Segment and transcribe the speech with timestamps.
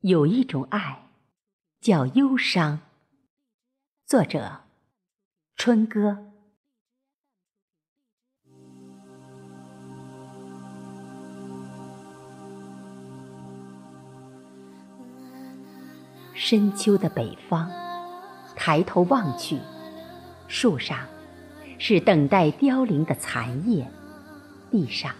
[0.00, 1.10] 有一种爱，
[1.82, 2.80] 叫忧伤。
[4.06, 4.60] 作者：
[5.56, 6.24] 春歌。
[16.32, 17.70] 深秋的北方，
[18.56, 19.60] 抬头望去，
[20.48, 21.06] 树上
[21.78, 23.86] 是等待凋零的残叶，
[24.70, 25.14] 地上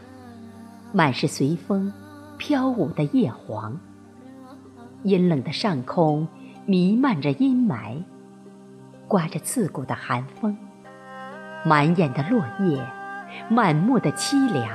[0.90, 1.92] 满是随风
[2.38, 3.78] 飘舞的叶黄。
[5.02, 6.28] 阴冷的上空
[6.66, 8.02] 弥漫着阴霾，
[9.08, 10.56] 刮着刺骨的寒风，
[11.64, 12.84] 满眼的落叶，
[13.48, 14.68] 满目的凄凉。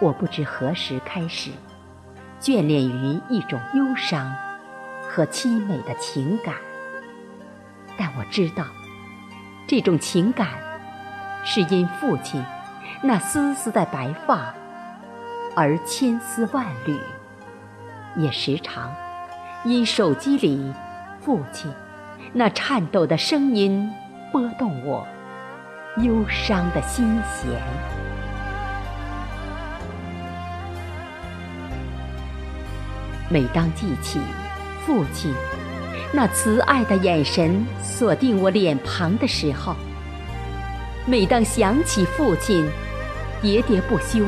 [0.00, 1.50] 我不知何时开始
[2.40, 4.32] 眷恋于一种忧伤
[5.08, 6.54] 和凄美的情感，
[7.98, 8.64] 但我知道，
[9.66, 10.48] 这种情感
[11.44, 12.40] 是因父亲
[13.02, 14.54] 那丝丝的白发
[15.56, 16.96] 而千丝万缕。
[18.16, 18.92] 也时常
[19.64, 20.72] 因手机里
[21.20, 21.70] 父亲
[22.32, 23.90] 那颤抖的声音
[24.32, 25.06] 拨动我
[25.98, 27.50] 忧伤的心弦。
[33.28, 34.18] 每当记起
[34.84, 35.32] 父亲
[36.12, 39.76] 那慈爱的眼神锁定我脸庞的时候，
[41.06, 42.68] 每当想起父亲
[43.42, 44.24] 喋喋不休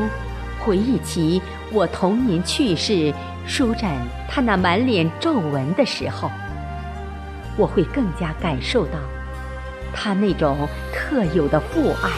[0.61, 1.43] 回忆起
[1.73, 3.13] 我童年趣事。
[3.45, 3.97] 舒展
[4.29, 6.31] 他那满脸皱纹的时候，
[7.57, 8.99] 我会更加感受到
[9.93, 12.11] 他那种特有的父爱，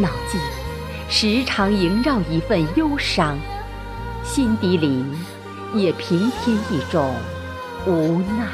[0.00, 0.38] 脑际
[1.08, 3.36] 时常萦绕一份忧伤，
[4.22, 5.04] 心底里
[5.74, 7.14] 也平添一种
[7.86, 8.46] 无奈。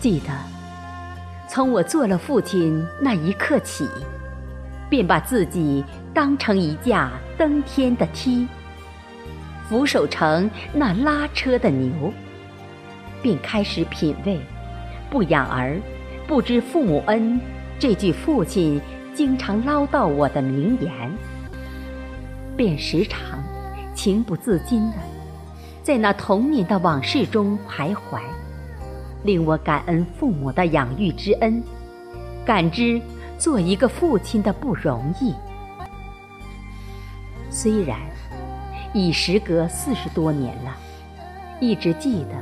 [0.00, 0.28] 记得，
[1.48, 3.88] 从我做了父亲那一刻起。
[4.90, 5.84] 便把自己
[6.18, 8.44] 当成一架登天的梯，
[9.68, 12.12] 俯首成那拉车的牛，
[13.22, 14.40] 便开始品味
[15.08, 15.80] “不养儿，
[16.26, 17.40] 不知父母恩”
[17.78, 18.80] 这句父亲
[19.14, 20.92] 经常唠叨我的名言，
[22.56, 23.40] 便时常
[23.94, 24.96] 情不自禁的
[25.84, 28.20] 在那童年的往事中徘徊，
[29.22, 31.62] 令我感恩父母的养育之恩，
[32.44, 33.00] 感知。
[33.38, 35.32] 做一个父亲的不容易，
[37.60, 37.98] 虽然
[38.92, 40.76] 已时隔四十多年了，
[41.58, 42.36] 一直记得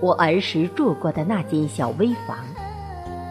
[0.00, 2.38] 我儿时住过的那间小危房，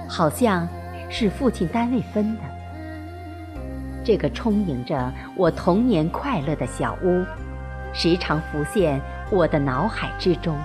[0.05, 0.67] 好像
[1.09, 2.41] 是父亲单位分的。
[4.03, 7.23] 这个充盈着我童年快乐的小屋，
[7.93, 8.99] 时常浮现
[9.31, 10.57] 我的脑海之中，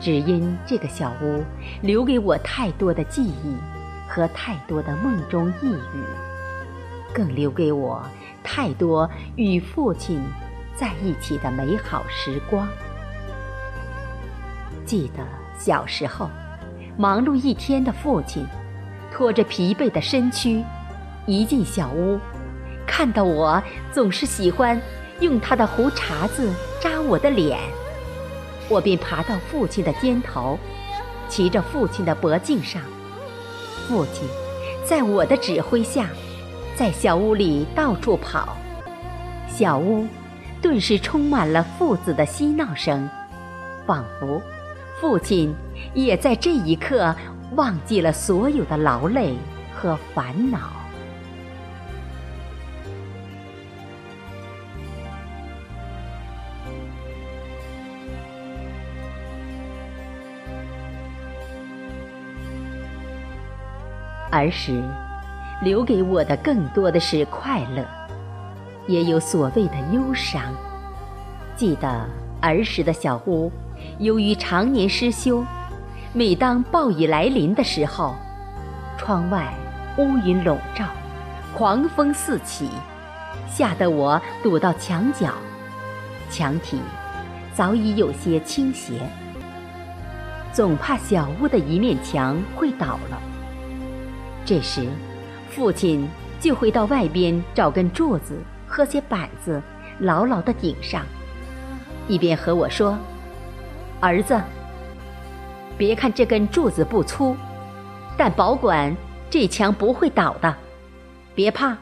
[0.00, 1.44] 只因这个小屋
[1.82, 3.54] 留给我太多的记忆。
[4.10, 6.02] 和太多的梦中呓语，
[7.18, 8.00] 更留给我
[8.44, 10.22] 太多与父亲
[10.76, 12.68] 在一起的美好时光。
[14.86, 15.24] 记得
[15.58, 16.30] 小时候，
[16.96, 18.46] 忙碌一天的父亲，
[19.12, 20.62] 拖着疲惫的身躯，
[21.26, 22.20] 一进小屋，
[22.86, 23.60] 看到我，
[23.92, 24.80] 总是喜欢
[25.18, 26.48] 用他的胡茬子
[26.80, 27.58] 扎我的脸，
[28.68, 30.56] 我便爬到父亲的肩头，
[31.28, 32.80] 骑着父亲的脖颈上。
[33.88, 34.22] 父亲
[34.84, 36.08] 在我的指挥下，
[36.78, 38.56] 在小屋里到处跑，
[39.48, 40.06] 小屋
[40.62, 43.10] 顿时充满了父子的嬉闹声，
[43.84, 44.40] 仿佛
[45.00, 45.52] 父亲
[45.92, 47.12] 也在这一刻
[47.56, 49.34] 忘记了所有的劳累
[49.74, 50.70] 和烦恼。
[64.30, 64.80] 儿时，
[65.60, 67.84] 留给我的更多的是快乐，
[68.86, 70.42] 也有所谓的忧伤。
[71.56, 72.06] 记得
[72.40, 73.50] 儿时的小屋，
[73.98, 75.44] 由于常年失修，
[76.12, 78.14] 每当暴雨来临的时候，
[78.96, 79.52] 窗外
[79.96, 80.84] 乌云笼罩，
[81.56, 82.68] 狂风四起，
[83.50, 85.32] 吓得我躲到墙角，
[86.30, 86.78] 墙体
[87.52, 89.00] 早已有些倾斜，
[90.52, 93.20] 总怕小屋的一面墙会倒了。
[94.44, 94.86] 这时，
[95.50, 96.08] 父亲
[96.40, 99.60] 就会到外边找根柱子和些板子，
[100.00, 101.04] 牢牢地顶上，
[102.06, 102.96] 一边和我说
[104.00, 104.40] ：“儿子，
[105.76, 107.36] 别看这根柱子不粗，
[108.16, 108.94] 但保管
[109.30, 110.56] 这墙不会倒的，
[111.34, 111.76] 别怕，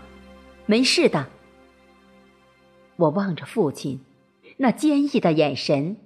[0.64, 1.26] 没事的。”
[2.96, 4.00] 我望着父亲
[4.56, 5.96] 那坚毅的眼神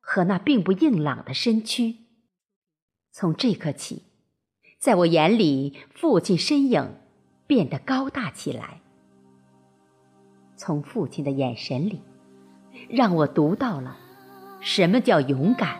[0.00, 1.96] 和那并不硬朗的身躯，
[3.12, 4.02] 从这刻起。
[4.80, 6.96] 在我眼里，父亲身影
[7.52, 8.80] 变得高大起来。
[10.56, 12.00] 从父亲的眼神里，
[12.88, 13.98] 让我读到了
[14.62, 15.76] 什么叫勇敢，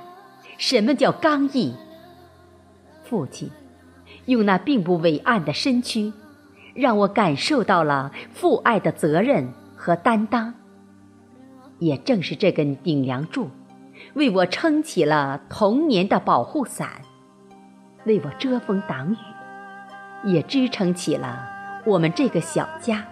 [0.58, 1.74] 什么叫刚毅。
[3.04, 3.50] 父亲
[4.26, 6.12] 用那并不伟岸的身躯，
[6.74, 10.52] 让我感受到了父爱的责任和担当。
[11.78, 13.48] 也正是这根顶梁柱，
[14.12, 17.00] 为我撑起了童年的保护伞，
[18.04, 19.16] 为我遮风挡雨，
[20.34, 21.48] 也支撑起了
[21.84, 23.04] 我们这个小家，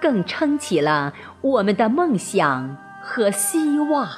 [0.00, 4.08] 更撑起了我们的梦想和希望。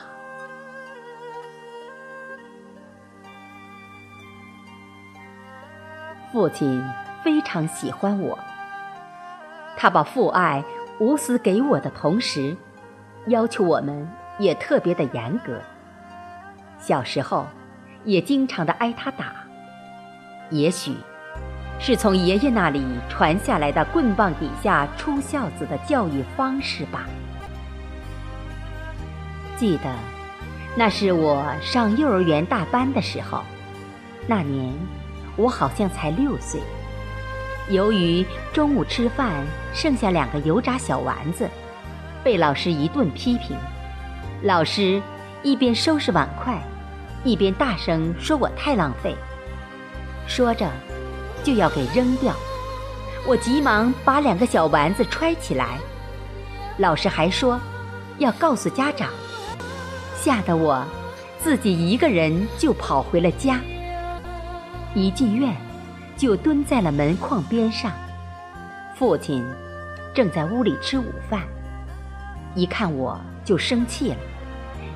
[6.32, 6.82] 父亲
[7.22, 8.38] 非常喜欢我，
[9.76, 10.64] 他把父爱
[10.98, 12.56] 无私给我的同时。
[13.26, 14.08] 要求我们
[14.38, 15.60] 也特别的严格。
[16.78, 17.46] 小时候，
[18.04, 19.32] 也经常的挨他打。
[20.50, 20.96] 也许，
[21.82, 27.08] 是从爷爷那里传下来的棍棒底下出孝子的教育方式吧。
[29.56, 29.92] 记得，
[30.76, 33.42] 那是我上幼儿园大班的时候，
[34.28, 34.72] 那年
[35.36, 36.60] 我好像才六岁。
[37.68, 39.44] 由于中午吃饭
[39.74, 41.50] 剩下两个油炸小丸子。
[42.22, 43.56] 被老师一顿批评，
[44.44, 45.02] 老师
[45.42, 46.56] 一边收拾碗筷，
[47.24, 49.16] 一边大声说我太浪费，
[50.28, 50.70] 说着
[51.44, 52.34] 就要给扔掉。
[53.26, 55.78] 我急忙把两个小丸子揣起来，
[56.78, 57.60] 老师还说
[58.18, 59.08] 要告诉家长，
[60.16, 60.84] 吓得我
[61.38, 63.60] 自己一个人就跑回了家。
[64.94, 65.56] 一进院，
[66.16, 67.92] 就蹲在了门框边上，
[68.96, 69.44] 父亲
[70.12, 71.42] 正在屋里吃午饭。
[72.54, 74.16] 一看我就生气了，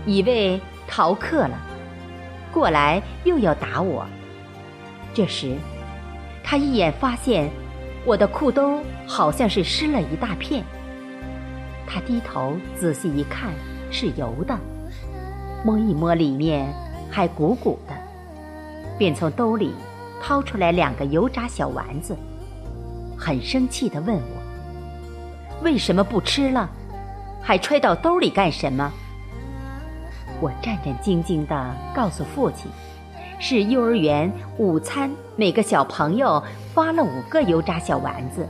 [0.04, 1.58] 以为逃课了，
[2.52, 4.04] 过来又要打我。
[5.14, 5.56] 这时，
[6.48, 7.50] 他一眼发现
[8.04, 10.62] 我的裤兜好像是湿了一大片，
[11.88, 13.50] 他低头仔细一看
[13.90, 14.56] 是油的，
[15.64, 16.72] 摸一摸里面
[17.10, 17.94] 还鼓鼓的，
[18.96, 19.74] 便从兜里
[20.22, 22.16] 掏出来两个油炸小丸子，
[23.18, 24.40] 很生气地问我
[25.64, 26.70] ：“为什么不吃了？”
[27.42, 28.92] 还揣到兜里干什么？
[30.40, 32.70] 我战战兢兢地告诉父亲
[33.38, 36.42] ：“是幼儿园午餐，每个小朋友
[36.74, 38.48] 发了五个油炸小丸子，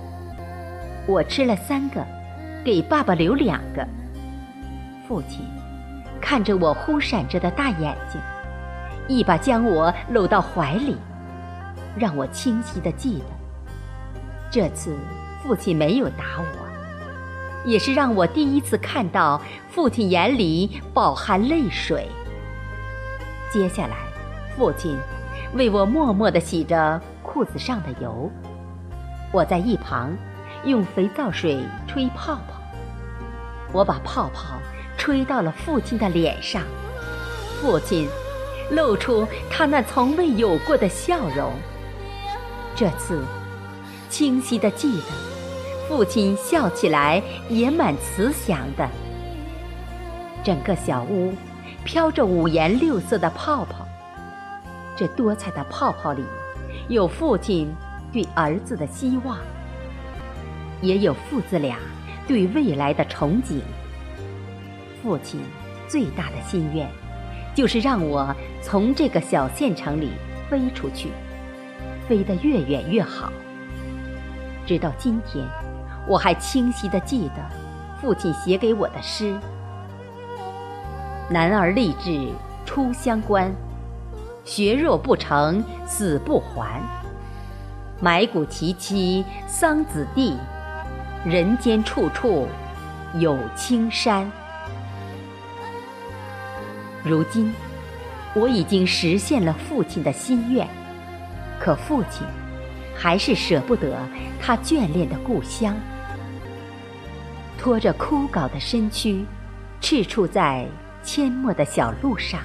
[1.06, 2.05] 我吃了三个，
[2.65, 3.87] 给爸爸留两个。”
[5.06, 5.41] 父亲
[6.21, 8.21] 看着我忽闪着的大眼睛，
[9.09, 10.97] 一把将我搂到怀里，
[11.99, 13.25] 让我清晰的记得，
[14.50, 14.97] 这次
[15.43, 16.67] 父亲没有打我。
[17.65, 22.06] 也是让我第一次看到父亲眼里饱含泪水。
[23.50, 23.97] 接下来，
[24.56, 24.99] 父亲
[25.53, 28.31] 为我默默地洗着裤子上的油，
[29.31, 30.17] 我在一旁
[30.64, 32.61] 用肥皂水吹泡泡，
[33.73, 34.58] 我把泡泡
[34.97, 36.62] 吹到了父亲的脸上，
[37.61, 38.08] 父亲
[38.70, 41.53] 露出他那从未有过的笑容。
[42.75, 43.23] 这次，
[44.08, 45.06] 清晰地记得。
[45.88, 48.88] 父亲笑起来也蛮慈祥的。
[50.43, 51.32] 整个小屋
[51.85, 53.86] 飘着五颜六色的泡泡，
[54.96, 56.25] 这多彩的泡泡里，
[56.88, 57.72] 有父亲
[58.12, 59.38] 对儿子的希望，
[60.81, 61.78] 也有父子俩
[62.26, 63.60] 对未来的憧憬。
[65.03, 65.41] 父亲
[65.86, 66.88] 最大的心愿，
[67.55, 70.12] 就是让我从这个小县城里
[70.48, 71.10] 飞出去，
[72.08, 73.32] 飞得越远越好。
[74.67, 75.46] 直到今天。
[76.08, 77.44] 我还清晰地记得，
[78.00, 79.36] 父亲写给我的诗
[81.29, 82.29] ：“男儿立志
[82.65, 83.53] 出乡关，
[84.46, 86.81] 学若不成，死不还。
[88.00, 90.38] 埋骨其妻桑梓地，
[91.24, 92.46] 人间处处
[93.19, 94.31] 有青山。”
[97.03, 97.53] 如今，
[98.34, 100.67] 我已经实现了父亲的心愿，
[101.58, 102.24] 可父亲
[102.94, 103.98] 还是舍不得
[104.41, 105.74] 他眷恋的故乡。
[107.58, 109.24] 拖着枯槁的身躯，
[109.81, 110.67] 赤处在
[111.05, 112.41] 阡陌的小路上，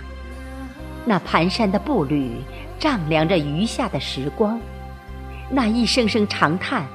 [1.05, 2.31] 那蹒跚的步履
[2.79, 4.59] 丈量着余下的时光，
[5.49, 6.87] 那一声声长叹，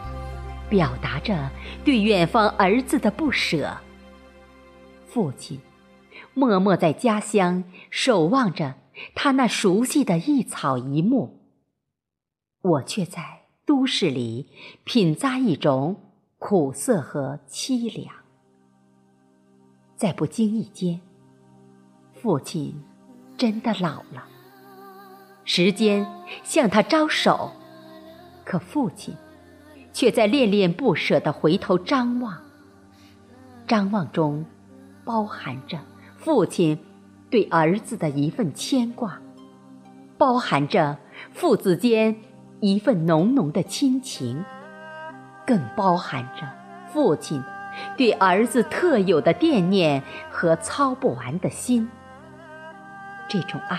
[0.69, 1.51] 表达着
[1.85, 3.77] 对远方儿子的不舍。
[5.07, 5.61] 父亲
[6.35, 8.75] 默默在家乡守望着
[9.15, 11.41] 他那熟悉的一草一木，
[12.63, 14.49] 我却在都市里
[14.85, 16.03] 品咂一种。
[16.39, 18.15] 苦涩和凄凉，
[19.97, 21.01] 在不经意间，
[22.13, 22.79] 父亲
[23.37, 24.25] 真的老了。
[25.45, 26.07] 时间
[26.43, 27.53] 向他招手，
[28.45, 29.15] 可父亲
[29.93, 32.37] 却在恋恋不舍地回头张望。
[33.67, 34.45] 张望中，
[35.05, 35.79] 包含着
[36.17, 36.79] 父亲
[37.31, 39.21] 对儿子的一份牵挂，
[40.19, 40.99] 包含着
[41.33, 42.17] 父子间
[42.61, 44.45] 一份浓浓的亲情，
[45.47, 46.49] 更包含着
[46.93, 47.43] 父亲
[47.97, 51.89] 对儿子特有的惦念和操不完的心。
[53.29, 53.79] 这种爱，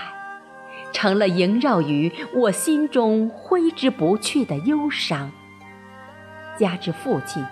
[0.92, 5.30] 成了萦绕于我心中挥之不去的忧伤。
[6.58, 7.44] 加之父亲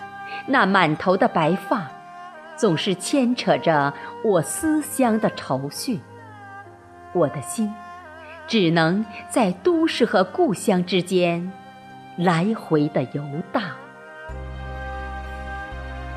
[0.47, 1.89] 那满头的白发，
[2.57, 6.01] 总是牵扯着我思乡的愁绪。
[7.13, 7.73] 我的心
[8.47, 11.51] 只能在都市和故乡之间
[12.17, 13.23] 来回的游
[13.53, 13.63] 荡。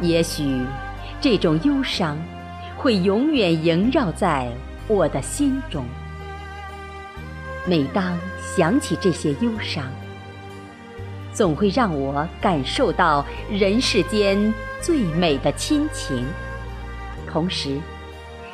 [0.01, 0.65] 也许
[1.21, 2.17] 这种忧伤
[2.77, 4.49] 会永远萦绕在
[4.89, 5.85] 我的心中。
[7.65, 9.85] 每当想起这些忧伤，
[11.31, 16.25] 总会让我感受到人世间最美的亲情，
[17.31, 17.77] 同时，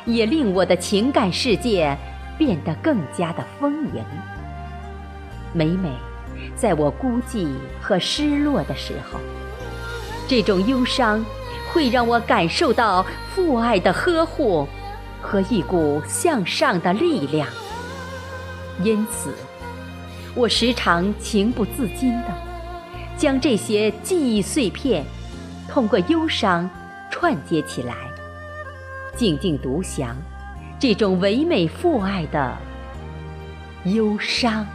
[0.04, 1.96] 也令我的情感世界
[2.36, 4.04] 变得更加的丰盈。
[5.54, 5.90] 每每
[6.54, 7.48] 在我孤寂
[7.80, 9.18] 和失落的时候，
[10.28, 11.24] 这种忧伤
[11.72, 14.68] 会让我感受到父爱的呵护
[15.26, 17.48] 和一股向上的力量。
[18.82, 19.34] 因此，
[20.34, 22.28] 我时常情不自禁地。
[23.18, 25.02] 将这些记忆碎片，
[25.66, 26.68] 通过忧伤
[27.10, 27.94] 串接起来，
[29.16, 30.14] 静静独享
[30.78, 32.54] 这种唯美父爱的
[33.84, 34.66] 忧伤。